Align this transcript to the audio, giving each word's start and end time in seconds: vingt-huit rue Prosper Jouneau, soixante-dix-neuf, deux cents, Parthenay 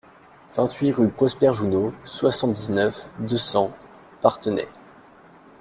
vingt-huit 0.55 0.93
rue 0.93 1.09
Prosper 1.09 1.51
Jouneau, 1.53 1.93
soixante-dix-neuf, 2.05 3.07
deux 3.19 3.37
cents, 3.37 3.71
Parthenay 4.23 4.67